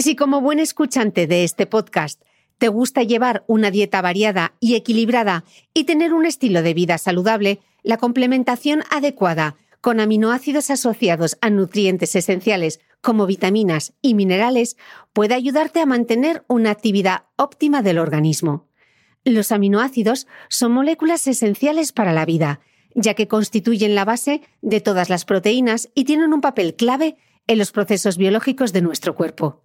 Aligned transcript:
Si 0.00 0.14
como 0.14 0.40
buen 0.40 0.60
escuchante 0.60 1.26
de 1.26 1.42
este 1.42 1.66
podcast 1.66 2.22
te 2.58 2.68
gusta 2.68 3.02
llevar 3.02 3.42
una 3.48 3.72
dieta 3.72 4.00
variada 4.00 4.54
y 4.60 4.76
equilibrada 4.76 5.44
y 5.74 5.84
tener 5.84 6.14
un 6.14 6.24
estilo 6.24 6.62
de 6.62 6.72
vida 6.72 6.98
saludable, 6.98 7.58
la 7.82 7.96
complementación 7.96 8.84
adecuada 8.90 9.56
con 9.80 9.98
aminoácidos 9.98 10.70
asociados 10.70 11.36
a 11.40 11.50
nutrientes 11.50 12.14
esenciales 12.14 12.78
como 13.00 13.26
vitaminas 13.26 13.92
y 14.00 14.14
minerales 14.14 14.76
puede 15.12 15.34
ayudarte 15.34 15.80
a 15.80 15.86
mantener 15.86 16.44
una 16.46 16.70
actividad 16.70 17.24
óptima 17.34 17.82
del 17.82 17.98
organismo. 17.98 18.68
Los 19.24 19.50
aminoácidos 19.50 20.28
son 20.48 20.70
moléculas 20.70 21.26
esenciales 21.26 21.90
para 21.90 22.12
la 22.12 22.24
vida, 22.24 22.60
ya 22.94 23.14
que 23.14 23.26
constituyen 23.26 23.96
la 23.96 24.04
base 24.04 24.42
de 24.62 24.80
todas 24.80 25.10
las 25.10 25.24
proteínas 25.24 25.88
y 25.96 26.04
tienen 26.04 26.32
un 26.32 26.40
papel 26.40 26.76
clave 26.76 27.16
en 27.48 27.58
los 27.58 27.72
procesos 27.72 28.16
biológicos 28.16 28.72
de 28.72 28.82
nuestro 28.82 29.16
cuerpo. 29.16 29.64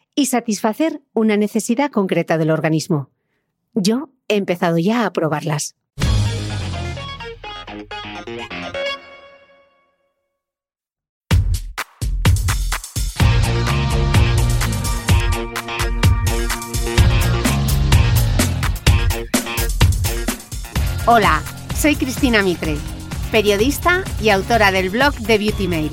y 0.15 0.27
satisfacer 0.27 1.01
una 1.13 1.37
necesidad 1.37 1.91
concreta 1.91 2.37
del 2.37 2.51
organismo. 2.51 3.09
Yo 3.73 4.09
he 4.27 4.35
empezado 4.35 4.77
ya 4.77 5.05
a 5.05 5.13
probarlas. 5.13 5.75
Hola, 21.07 21.41
soy 21.75 21.95
Cristina 21.95 22.43
Mitre, 22.43 22.77
periodista 23.31 24.03
y 24.21 24.29
autora 24.29 24.71
del 24.71 24.89
blog 24.91 25.13
de 25.15 25.39
Beauty 25.39 25.67
Mail. 25.67 25.91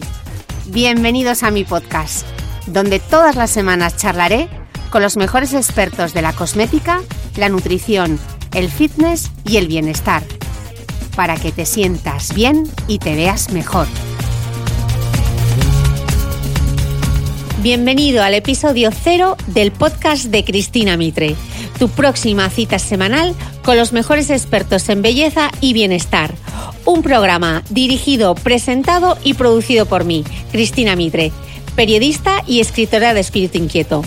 Bienvenidos 0.66 1.42
a 1.42 1.50
mi 1.50 1.64
podcast, 1.64 2.27
donde 2.72 3.00
todas 3.00 3.36
las 3.36 3.50
semanas 3.50 3.97
charlaré 3.97 4.48
con 4.91 5.02
los 5.02 5.16
mejores 5.16 5.52
expertos 5.52 6.14
de 6.14 6.22
la 6.22 6.33
cosmética, 6.33 7.00
la 7.36 7.48
nutrición, 7.48 8.19
el 8.55 8.70
fitness 8.70 9.30
y 9.44 9.56
el 9.56 9.69
bienestar, 9.69 10.22
para 11.16 11.36
que 11.36 11.52
te 11.52 11.66
sientas 11.66 12.34
bien 12.34 12.65
y 12.87 12.98
te 12.98 13.15
veas 13.15 13.50
mejor. 13.50 13.87
Bienvenido 17.62 18.22
al 18.22 18.34
episodio 18.34 18.91
cero 18.92 19.37
del 19.48 19.72
podcast 19.72 20.26
de 20.26 20.44
Cristina 20.44 20.97
Mitre, 20.97 21.34
tu 21.78 21.88
próxima 21.88 22.48
cita 22.50 22.78
semanal 22.78 23.34
con 23.65 23.76
los 23.76 23.92
mejores 23.92 24.31
expertos 24.31 24.88
en 24.88 25.03
belleza 25.03 25.50
y 25.60 25.72
bienestar. 25.72 26.34
Un 26.84 27.03
programa 27.03 27.62
dirigido, 27.69 28.34
presentado 28.37 29.19
y 29.25 29.34
producido 29.34 29.87
por 29.87 30.04
mí, 30.04 30.25
Cristina 30.53 30.94
Mitre, 30.97 31.32
periodista 31.78 32.43
y 32.44 32.59
escritora 32.59 33.15
de 33.15 33.21
Espíritu 33.21 33.56
Inquieto. 33.56 34.03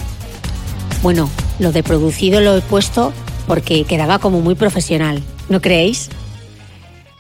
Bueno, 1.02 1.30
lo 1.58 1.72
de 1.72 1.84
producido 1.84 2.42
lo 2.42 2.58
he 2.58 2.60
puesto 2.60 3.14
porque 3.48 3.86
quedaba 3.86 4.20
como 4.20 4.42
muy 4.42 4.56
profesional, 4.56 5.24
¿no 5.48 5.62
creéis? 5.62 6.10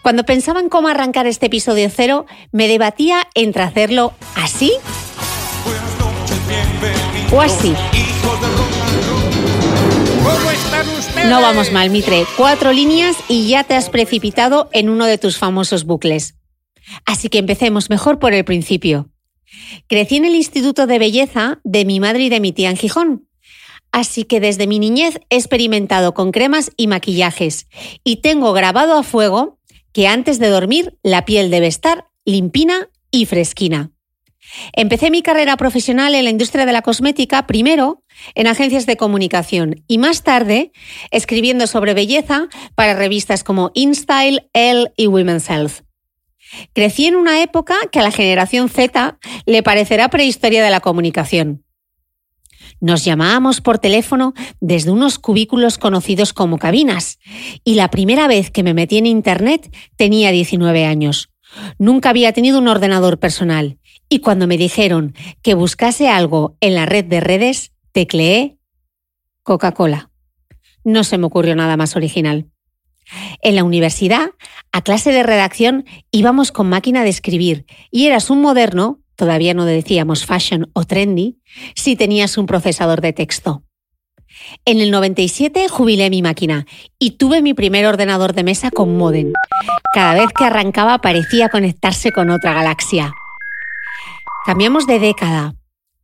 Cuando 0.02 0.26
pensaba 0.26 0.60
en 0.60 0.68
cómo 0.68 0.90
arrancar 0.90 1.26
este 1.26 1.46
episodio 1.46 1.90
cero, 1.90 2.26
me 2.52 2.68
debatía 2.68 3.30
entre 3.34 3.64
hacerlo 3.64 4.12
así 4.36 4.74
o 7.32 7.40
así. 7.40 7.74
No 11.30 11.42
vamos 11.42 11.72
mal, 11.72 11.90
Mitre. 11.92 12.26
Cuatro 12.36 12.74
líneas 12.74 13.16
y 13.30 13.48
ya 13.48 13.64
te 13.64 13.76
has 13.76 13.90
precipitado 13.90 14.70
en 14.74 14.90
uno 14.90 15.06
de 15.06 15.18
tus 15.18 15.38
famosos 15.38 15.86
bucles. 15.86 16.36
Así 17.06 17.30
que 17.30 17.38
empecemos 17.38 17.90
mejor 17.90 18.20
por 18.20 18.34
el 18.34 18.44
principio. 18.44 19.11
Crecí 19.88 20.18
en 20.18 20.26
el 20.26 20.36
Instituto 20.36 20.88
de 20.88 21.00
Belleza 21.00 21.60
de 21.64 21.86
mi 21.86 22.00
madre 22.00 22.24
y 22.24 22.30
de 22.30 22.40
mi 22.40 22.52
tía 22.52 22.70
en 22.70 22.78
Gijón. 22.78 23.28
Así 23.92 24.24
que 24.24 24.40
desde 24.40 24.68
mi 24.68 24.80
niñez 24.80 25.20
he 25.30 25.36
experimentado 25.36 26.14
con 26.14 26.32
cremas 26.32 26.72
y 26.78 26.88
maquillajes 26.88 27.68
y 28.04 28.18
tengo 28.18 28.54
grabado 28.54 28.98
a 28.98 29.04
fuego 29.04 29.60
que 29.92 30.08
antes 30.08 30.40
de 30.40 30.48
dormir 30.48 30.98
la 31.04 31.26
piel 31.26 31.52
debe 31.52 31.68
estar 31.68 32.08
limpina 32.24 32.90
y 33.12 33.26
fresquina. 33.26 33.92
Empecé 34.74 35.12
mi 35.12 35.22
carrera 35.22 35.56
profesional 35.58 36.16
en 36.16 36.24
la 36.24 36.30
industria 36.30 36.66
de 36.66 36.72
la 36.72 36.82
cosmética 36.82 37.48
primero 37.48 38.04
en 38.36 38.48
agencias 38.48 38.86
de 38.86 38.98
comunicación 38.98 39.84
y 39.88 39.98
más 39.98 40.24
tarde 40.24 40.72
escribiendo 41.12 41.68
sobre 41.68 41.94
belleza 41.94 42.48
para 42.76 42.96
revistas 42.96 43.44
como 43.44 43.72
InStyle, 43.74 44.50
Elle 44.54 44.92
y 44.98 45.08
Women's 45.08 45.50
Health. 45.50 45.84
Crecí 46.74 47.06
en 47.06 47.16
una 47.16 47.42
época 47.42 47.76
que 47.92 48.00
a 48.00 48.04
la 48.04 48.12
generación 48.12 48.70
Z 48.70 49.18
le 49.46 49.64
parecerá 49.64 50.10
prehistoria 50.10 50.64
de 50.64 50.70
la 50.70 50.80
comunicación. 50.80 51.64
Nos 52.80 53.06
llamábamos 53.06 53.62
por 53.62 53.78
teléfono 53.78 54.34
desde 54.60 54.92
unos 54.92 55.20
cubículos 55.20 55.78
conocidos 55.78 56.34
como 56.34 56.58
cabinas 56.58 57.20
y 57.64 57.76
la 57.76 57.92
primera 57.92 58.28
vez 58.28 58.50
que 58.50 58.64
me 58.64 58.74
metí 58.74 58.98
en 58.98 59.06
Internet 59.06 59.76
tenía 59.98 60.32
19 60.32 60.86
años. 60.86 61.30
Nunca 61.78 62.10
había 62.10 62.32
tenido 62.32 62.60
un 62.60 62.68
ordenador 62.68 63.20
personal 63.20 63.78
y 64.10 64.20
cuando 64.20 64.48
me 64.48 64.58
dijeron 64.58 65.14
que 65.42 65.54
buscase 65.54 66.10
algo 66.10 66.58
en 66.60 66.76
la 66.76 66.86
red 66.86 67.06
de 67.06 67.20
redes, 67.20 67.72
tecleé 67.92 68.58
Coca-Cola. 69.44 70.10
No 70.84 71.04
se 71.04 71.18
me 71.18 71.28
ocurrió 71.28 71.56
nada 71.56 71.78
más 71.78 71.96
original. 71.96 72.48
En 73.42 73.56
la 73.56 73.64
universidad, 73.64 74.32
a 74.72 74.82
clase 74.82 75.12
de 75.12 75.24
redacción, 75.24 75.86
íbamos 76.12 76.52
con 76.52 76.70
máquina 76.70 77.04
de 77.04 77.10
escribir 77.10 77.66
y 77.92 78.08
eras 78.08 78.30
un 78.30 78.42
moderno, 78.42 79.00
todavía 79.16 79.54
no 79.54 79.66
decíamos 79.66 80.26
fashion 80.26 80.70
o 80.74 80.86
trendy, 80.86 81.40
si 81.76 81.96
tenías 81.96 82.38
un 82.38 82.46
procesador 82.46 83.02
de 83.02 83.14
texto. 83.14 83.64
En 84.66 84.80
el 84.80 84.92
97 84.92 85.68
jubilé 85.68 86.10
mi 86.10 86.22
máquina 86.22 86.66
y 86.98 87.12
tuve 87.12 87.42
mi 87.42 87.54
primer 87.54 87.86
ordenador 87.86 88.34
de 88.34 88.44
mesa 88.44 88.72
con 88.72 88.98
modem. 88.98 89.34
Cada 89.94 90.14
vez 90.14 90.30
que 90.38 90.46
arrancaba 90.46 91.00
parecía 91.00 91.50
conectarse 91.50 92.12
con 92.12 92.30
otra 92.30 92.54
galaxia. 92.54 93.14
Cambiamos 94.46 94.88
de 94.88 95.00
década. 95.00 95.54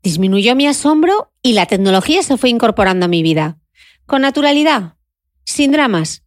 Disminuyó 0.03 0.55
mi 0.55 0.67
asombro 0.67 1.31
y 1.41 1.53
la 1.53 1.65
tecnología 1.65 2.21
se 2.21 2.37
fue 2.37 2.49
incorporando 2.49 3.05
a 3.05 3.09
mi 3.09 3.23
vida. 3.23 3.57
Con 4.05 4.21
naturalidad, 4.21 4.95
sin 5.43 5.71
dramas. 5.71 6.23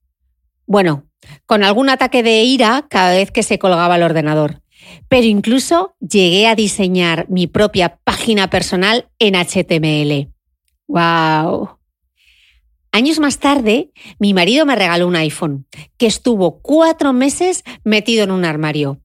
Bueno, 0.70 1.11
con 1.46 1.64
algún 1.64 1.90
ataque 1.90 2.22
de 2.22 2.44
ira 2.44 2.87
cada 2.88 3.11
vez 3.11 3.32
que 3.32 3.43
se 3.43 3.58
colgaba 3.58 3.96
el 3.96 4.05
ordenador. 4.05 4.62
Pero 5.08 5.26
incluso 5.26 5.96
llegué 5.99 6.46
a 6.46 6.55
diseñar 6.55 7.28
mi 7.28 7.49
propia 7.49 7.99
página 8.05 8.50
personal 8.50 9.08
en 9.19 9.34
HTML. 9.34 10.32
¡Wow! 10.87 11.70
Años 12.93 13.19
más 13.19 13.40
tarde, 13.40 13.90
mi 14.20 14.32
marido 14.32 14.64
me 14.64 14.76
regaló 14.76 15.08
un 15.08 15.17
iPhone, 15.17 15.67
que 15.99 16.06
estuvo 16.06 16.61
cuatro 16.61 17.12
meses 17.12 17.64
metido 17.82 18.23
en 18.23 18.31
un 18.31 18.44
armario. 18.44 19.00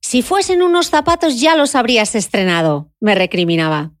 Si 0.00 0.22
fuesen 0.22 0.60
unos 0.60 0.88
zapatos 0.90 1.40
ya 1.40 1.54
los 1.54 1.76
habrías 1.76 2.16
estrenado, 2.16 2.90
me 2.98 3.14
recriminaba. 3.14 3.92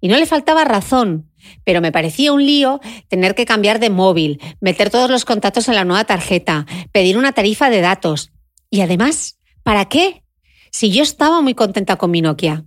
Y 0.00 0.08
no 0.08 0.16
le 0.16 0.26
faltaba 0.26 0.64
razón, 0.64 1.30
pero 1.64 1.80
me 1.80 1.92
parecía 1.92 2.32
un 2.32 2.44
lío 2.44 2.80
tener 3.08 3.34
que 3.34 3.46
cambiar 3.46 3.80
de 3.80 3.90
móvil, 3.90 4.40
meter 4.60 4.90
todos 4.90 5.10
los 5.10 5.24
contactos 5.24 5.68
en 5.68 5.74
la 5.74 5.84
nueva 5.84 6.04
tarjeta, 6.04 6.66
pedir 6.92 7.18
una 7.18 7.32
tarifa 7.32 7.70
de 7.70 7.80
datos. 7.80 8.32
Y 8.70 8.80
además, 8.80 9.38
¿para 9.62 9.86
qué? 9.86 10.24
Si 10.70 10.90
yo 10.90 11.02
estaba 11.02 11.40
muy 11.40 11.54
contenta 11.54 11.96
con 11.96 12.10
mi 12.10 12.22
Nokia. 12.22 12.64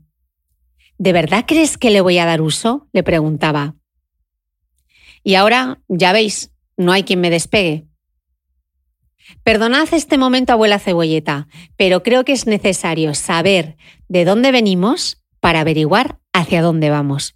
¿De 0.98 1.14
verdad 1.14 1.46
crees 1.48 1.78
que 1.78 1.90
le 1.90 2.02
voy 2.02 2.18
a 2.18 2.26
dar 2.26 2.42
uso? 2.42 2.88
le 2.94 3.04
preguntaba. 3.04 3.76
Y 5.24 5.36
ahora, 5.36 5.82
ya 5.88 6.14
veis, 6.14 6.52
no 6.78 6.92
hay 6.92 7.04
quien 7.04 7.22
me 7.22 7.30
despegue. 7.30 7.86
Perdonad 9.44 9.88
este 9.94 10.18
momento, 10.18 10.54
abuela 10.54 10.80
cebolleta, 10.80 11.48
pero 11.78 12.04
creo 12.04 12.26
que 12.26 12.34
es 12.34 12.48
necesario 12.48 13.14
saber 13.14 13.78
de 14.08 14.26
dónde 14.26 14.52
venimos 14.52 15.24
para 15.40 15.62
averiguar 15.62 16.21
hacia 16.42 16.62
dónde 16.62 16.90
vamos. 16.90 17.36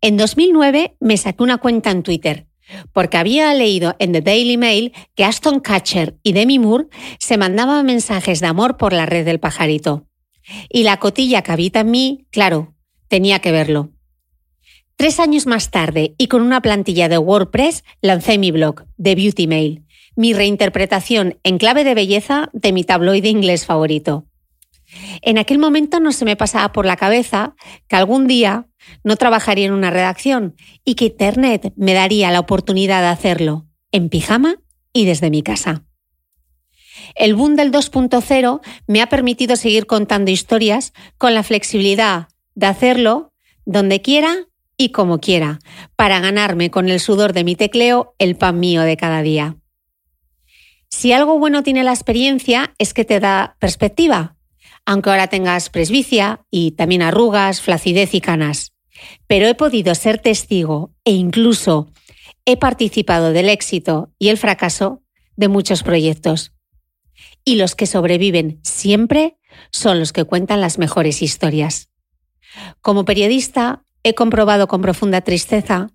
En 0.00 0.16
2009 0.16 0.96
me 1.00 1.16
saqué 1.16 1.42
una 1.42 1.58
cuenta 1.58 1.90
en 1.90 2.02
Twitter 2.02 2.46
porque 2.92 3.16
había 3.16 3.52
leído 3.54 3.96
en 3.98 4.12
The 4.12 4.20
Daily 4.20 4.56
Mail 4.56 4.92
que 5.14 5.24
Aston 5.24 5.60
Catcher 5.60 6.16
y 6.22 6.32
Demi 6.32 6.58
Moore 6.58 6.86
se 7.18 7.36
mandaban 7.36 7.86
mensajes 7.86 8.40
de 8.40 8.46
amor 8.46 8.76
por 8.76 8.92
la 8.92 9.06
red 9.06 9.24
del 9.24 9.40
pajarito. 9.40 10.06
Y 10.68 10.82
la 10.82 10.98
cotilla 10.98 11.42
que 11.42 11.52
habita 11.52 11.80
en 11.80 11.90
mí, 11.90 12.26
claro, 12.30 12.74
tenía 13.08 13.40
que 13.40 13.52
verlo. 13.52 13.90
Tres 14.96 15.20
años 15.20 15.46
más 15.46 15.70
tarde 15.70 16.14
y 16.18 16.28
con 16.28 16.42
una 16.42 16.60
plantilla 16.60 17.08
de 17.08 17.18
WordPress 17.18 17.84
lancé 18.00 18.38
mi 18.38 18.50
blog, 18.50 18.84
The 19.02 19.14
Beauty 19.14 19.46
Mail, 19.46 19.84
mi 20.16 20.32
reinterpretación 20.32 21.38
en 21.42 21.58
clave 21.58 21.84
de 21.84 21.94
belleza 21.94 22.50
de 22.52 22.72
mi 22.72 22.84
tabloide 22.84 23.28
inglés 23.28 23.66
favorito. 23.66 24.26
En 25.22 25.38
aquel 25.38 25.58
momento 25.58 26.00
no 26.00 26.12
se 26.12 26.24
me 26.24 26.36
pasaba 26.36 26.72
por 26.72 26.86
la 26.86 26.96
cabeza 26.96 27.54
que 27.88 27.96
algún 27.96 28.26
día 28.26 28.66
no 29.04 29.16
trabajaría 29.16 29.66
en 29.66 29.72
una 29.72 29.90
redacción 29.90 30.56
y 30.84 30.94
que 30.94 31.06
Internet 31.06 31.72
me 31.76 31.94
daría 31.94 32.30
la 32.30 32.40
oportunidad 32.40 33.00
de 33.00 33.08
hacerlo 33.08 33.66
en 33.90 34.08
pijama 34.08 34.56
y 34.92 35.04
desde 35.04 35.30
mi 35.30 35.42
casa. 35.42 35.84
El 37.14 37.34
boom 37.34 37.56
del 37.56 37.72
2.0 37.72 38.60
me 38.86 39.02
ha 39.02 39.08
permitido 39.08 39.56
seguir 39.56 39.86
contando 39.86 40.30
historias 40.30 40.92
con 41.18 41.34
la 41.34 41.42
flexibilidad 41.42 42.28
de 42.54 42.66
hacerlo 42.66 43.32
donde 43.64 44.02
quiera 44.02 44.48
y 44.76 44.90
como 44.90 45.20
quiera, 45.20 45.60
para 45.96 46.20
ganarme 46.20 46.70
con 46.70 46.88
el 46.88 46.98
sudor 46.98 47.32
de 47.32 47.44
mi 47.44 47.54
tecleo 47.54 48.14
el 48.18 48.36
pan 48.36 48.58
mío 48.58 48.82
de 48.82 48.96
cada 48.96 49.22
día. 49.22 49.56
Si 50.88 51.12
algo 51.12 51.38
bueno 51.38 51.62
tiene 51.62 51.84
la 51.84 51.92
experiencia 51.92 52.74
es 52.78 52.92
que 52.92 53.04
te 53.04 53.20
da 53.20 53.56
perspectiva, 53.60 54.36
aunque 54.86 55.10
ahora 55.10 55.28
tengas 55.28 55.70
presbicia 55.70 56.44
y 56.50 56.72
también 56.72 57.02
arrugas, 57.02 57.60
flacidez 57.60 58.14
y 58.14 58.20
canas. 58.20 58.72
Pero 59.26 59.46
he 59.46 59.54
podido 59.54 59.94
ser 59.94 60.18
testigo 60.18 60.94
e 61.04 61.12
incluso 61.12 61.90
he 62.44 62.56
participado 62.56 63.32
del 63.32 63.48
éxito 63.48 64.12
y 64.18 64.28
el 64.28 64.38
fracaso 64.38 65.02
de 65.36 65.48
muchos 65.48 65.82
proyectos. 65.82 66.52
Y 67.44 67.56
los 67.56 67.74
que 67.74 67.86
sobreviven 67.86 68.60
siempre 68.62 69.38
son 69.70 69.98
los 69.98 70.12
que 70.12 70.24
cuentan 70.24 70.60
las 70.60 70.78
mejores 70.78 71.22
historias. 71.22 71.88
Como 72.80 73.04
periodista, 73.04 73.84
he 74.02 74.14
comprobado 74.14 74.68
con 74.68 74.82
profunda 74.82 75.20
tristeza 75.20 75.90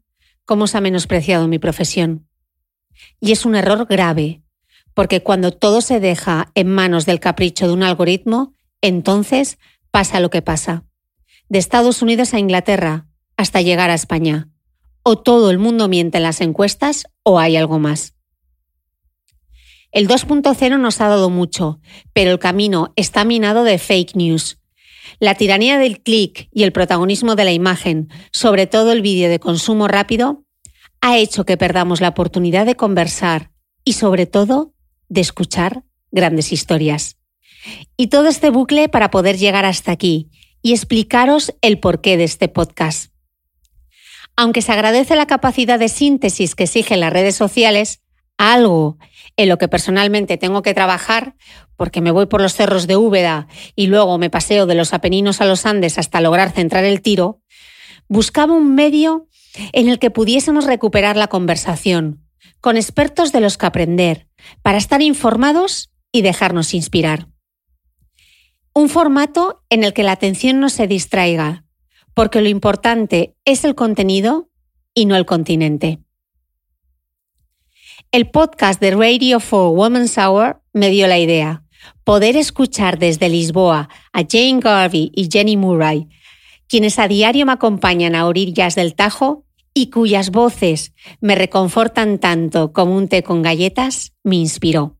cómo 0.45 0.67
se 0.67 0.77
ha 0.77 0.81
menospreciado 0.81 1.47
mi 1.47 1.59
profesión. 1.59 2.27
Y 3.19 3.31
es 3.31 3.45
un 3.45 3.55
error 3.55 3.85
grave, 3.85 4.41
porque 4.93 5.21
cuando 5.21 5.51
todo 5.51 5.81
se 5.81 5.99
deja 5.99 6.51
en 6.55 6.67
manos 6.67 7.05
del 7.05 7.19
capricho 7.19 7.67
de 7.67 7.73
un 7.73 7.83
algoritmo, 7.83 8.53
entonces 8.87 9.57
pasa 9.91 10.19
lo 10.19 10.29
que 10.29 10.41
pasa. 10.41 10.83
De 11.49 11.59
Estados 11.59 12.01
Unidos 12.01 12.33
a 12.33 12.39
Inglaterra 12.39 13.07
hasta 13.35 13.61
llegar 13.61 13.89
a 13.89 13.93
España. 13.95 14.49
O 15.03 15.17
todo 15.17 15.51
el 15.51 15.59
mundo 15.59 15.87
miente 15.87 16.17
en 16.17 16.23
las 16.23 16.41
encuestas 16.41 17.07
o 17.23 17.39
hay 17.39 17.55
algo 17.55 17.79
más. 17.79 18.15
El 19.91 20.07
2.0 20.07 20.79
nos 20.79 21.01
ha 21.01 21.07
dado 21.07 21.29
mucho, 21.29 21.79
pero 22.13 22.31
el 22.31 22.39
camino 22.39 22.91
está 22.95 23.23
minado 23.23 23.63
de 23.63 23.77
fake 23.77 24.15
news. 24.15 24.59
La 25.19 25.35
tiranía 25.35 25.77
del 25.77 26.01
clic 26.01 26.49
y 26.51 26.63
el 26.63 26.73
protagonismo 26.73 27.35
de 27.35 27.45
la 27.45 27.53
imagen, 27.53 28.09
sobre 28.31 28.67
todo 28.67 28.91
el 28.91 29.01
vídeo 29.01 29.29
de 29.29 29.39
consumo 29.39 29.87
rápido, 29.87 30.43
ha 31.01 31.17
hecho 31.17 31.45
que 31.45 31.57
perdamos 31.57 32.01
la 32.01 32.09
oportunidad 32.09 32.65
de 32.65 32.75
conversar 32.75 33.51
y 33.83 33.93
sobre 33.93 34.25
todo 34.25 34.73
de 35.07 35.21
escuchar 35.21 35.83
grandes 36.11 36.51
historias. 36.51 37.16
Y 37.95 38.07
todo 38.07 38.27
este 38.27 38.49
bucle 38.49 38.89
para 38.89 39.11
poder 39.11 39.37
llegar 39.37 39.65
hasta 39.65 39.91
aquí 39.91 40.29
y 40.61 40.71
explicaros 40.71 41.53
el 41.61 41.79
porqué 41.79 42.17
de 42.17 42.23
este 42.23 42.47
podcast. 42.47 43.11
Aunque 44.35 44.61
se 44.61 44.71
agradece 44.71 45.15
la 45.15 45.25
capacidad 45.25 45.79
de 45.79 45.89
síntesis 45.89 46.55
que 46.55 46.65
exigen 46.65 46.99
las 46.99 47.13
redes 47.13 47.35
sociales, 47.35 48.01
algo 48.37 48.97
en 49.35 49.49
lo 49.49 49.57
que 49.57 49.67
personalmente 49.67 50.37
tengo 50.37 50.61
que 50.61 50.73
trabajar, 50.73 51.35
porque 51.75 52.01
me 52.01 52.11
voy 52.11 52.25
por 52.25 52.41
los 52.41 52.53
cerros 52.53 52.87
de 52.87 52.97
Úbeda 52.97 53.47
y 53.75 53.87
luego 53.87 54.17
me 54.17 54.29
paseo 54.29 54.65
de 54.65 54.75
los 54.75 54.93
Apeninos 54.93 55.41
a 55.41 55.45
los 55.45 55.65
Andes 55.65 55.97
hasta 55.97 56.21
lograr 56.21 56.51
centrar 56.51 56.83
el 56.83 57.01
tiro, 57.01 57.41
buscaba 58.07 58.53
un 58.53 58.75
medio 58.75 59.27
en 59.73 59.89
el 59.89 59.99
que 59.99 60.11
pudiésemos 60.11 60.65
recuperar 60.65 61.17
la 61.17 61.27
conversación, 61.27 62.23
con 62.61 62.77
expertos 62.77 63.31
de 63.31 63.41
los 63.41 63.57
que 63.57 63.65
aprender, 63.65 64.27
para 64.61 64.77
estar 64.77 65.01
informados 65.01 65.91
y 66.11 66.21
dejarnos 66.21 66.73
inspirar. 66.73 67.27
Un 68.77 68.89
formato 68.89 69.63
en 69.71 69.83
el 69.83 69.91
que 69.91 70.03
la 70.03 70.11
atención 70.11 70.59
no 70.59 70.69
se 70.69 70.85
distraiga, 70.85 71.65
porque 72.13 72.41
lo 72.41 72.47
importante 72.47 73.35
es 73.43 73.65
el 73.65 73.73
contenido 73.73 74.51
y 74.93 75.07
no 75.07 75.15
el 75.15 75.25
continente. 75.25 75.97
El 78.11 78.29
podcast 78.29 78.79
de 78.79 78.91
Radio 78.91 79.39
for 79.39 79.75
Women's 79.75 80.19
Hour 80.19 80.61
me 80.73 80.91
dio 80.91 81.07
la 81.07 81.17
idea. 81.17 81.63
Poder 82.03 82.37
escuchar 82.37 82.99
desde 82.99 83.29
Lisboa 83.29 83.89
a 84.13 84.21
Jane 84.29 84.59
Garvey 84.59 85.11
y 85.15 85.27
Jenny 85.31 85.57
Murray, 85.57 86.07
quienes 86.67 86.99
a 86.99 87.07
diario 87.07 87.47
me 87.47 87.53
acompañan 87.53 88.13
a 88.13 88.27
orillas 88.27 88.75
del 88.75 88.93
Tajo 88.93 89.43
y 89.73 89.89
cuyas 89.89 90.29
voces 90.29 90.93
me 91.19 91.33
reconfortan 91.33 92.19
tanto 92.19 92.73
como 92.73 92.95
un 92.95 93.07
té 93.07 93.23
con 93.23 93.41
galletas, 93.41 94.13
me 94.23 94.35
inspiró. 94.35 94.96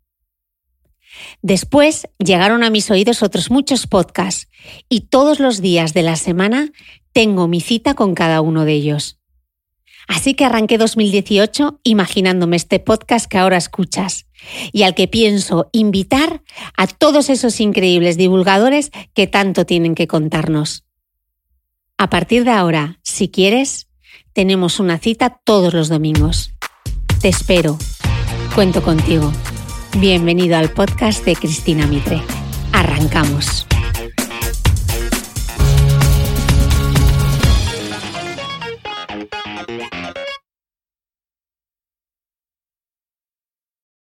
Después 1.41 2.07
llegaron 2.19 2.63
a 2.63 2.69
mis 2.69 2.89
oídos 2.91 3.23
otros 3.23 3.51
muchos 3.51 3.87
podcasts 3.87 4.49
y 4.89 5.01
todos 5.01 5.39
los 5.39 5.61
días 5.61 5.93
de 5.93 6.03
la 6.03 6.15
semana 6.15 6.71
tengo 7.13 7.47
mi 7.47 7.61
cita 7.61 7.93
con 7.93 8.15
cada 8.15 8.41
uno 8.41 8.65
de 8.65 8.73
ellos. 8.73 9.19
Así 10.07 10.35
que 10.35 10.45
arranqué 10.45 10.77
2018 10.77 11.81
imaginándome 11.83 12.55
este 12.55 12.79
podcast 12.79 13.25
que 13.25 13.37
ahora 13.37 13.57
escuchas 13.57 14.25
y 14.71 14.83
al 14.83 14.95
que 14.95 15.07
pienso 15.07 15.69
invitar 15.73 16.43
a 16.77 16.87
todos 16.87 17.29
esos 17.29 17.59
increíbles 17.59 18.17
divulgadores 18.17 18.91
que 19.13 19.27
tanto 19.27 19.65
tienen 19.65 19.95
que 19.95 20.07
contarnos. 20.07 20.85
A 21.97 22.09
partir 22.09 22.45
de 22.45 22.51
ahora, 22.51 22.99
si 23.03 23.29
quieres, 23.29 23.87
tenemos 24.33 24.79
una 24.79 24.97
cita 24.99 25.41
todos 25.43 25.73
los 25.73 25.89
domingos. 25.89 26.51
Te 27.19 27.27
espero. 27.27 27.77
Cuento 28.53 28.83
contigo. 28.83 29.31
Bienvenido 29.95 30.57
al 30.57 30.69
podcast 30.69 31.25
de 31.25 31.35
Cristina 31.35 31.87
Mitre. 31.87 32.21
Arrancamos. 32.71 33.65